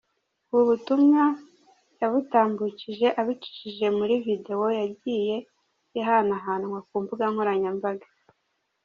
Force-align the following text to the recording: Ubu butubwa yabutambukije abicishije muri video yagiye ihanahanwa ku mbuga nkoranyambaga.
Ubu 0.51 0.63
butubwa 0.71 1.23
yabutambukije 1.99 3.07
abicishije 3.21 3.85
muri 3.97 4.13
video 4.25 4.63
yagiye 4.79 5.35
ihanahanwa 5.99 6.77
ku 6.87 6.95
mbuga 7.03 7.25
nkoranyambaga. 7.33 8.07